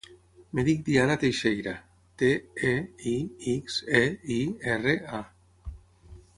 Em 0.53 0.61
dic 0.69 0.79
Diana 0.87 1.17
Teixeira: 1.23 1.73
te, 2.23 2.31
e, 2.71 2.73
i, 3.13 3.15
ics, 3.55 3.79
e, 4.03 4.05
i, 4.41 4.41
erra, 4.77 4.99
a. 5.23 5.73